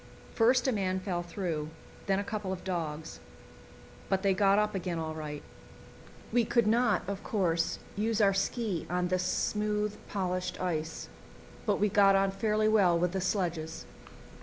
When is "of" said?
2.51-2.63, 7.07-7.23